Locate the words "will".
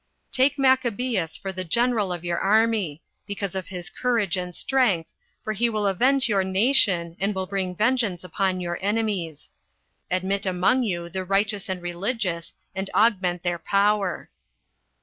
5.69-5.85, 7.35-7.45